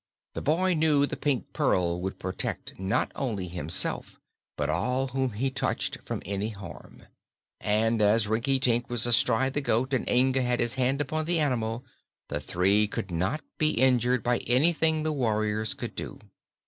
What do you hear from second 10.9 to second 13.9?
upon the animal, the three could not be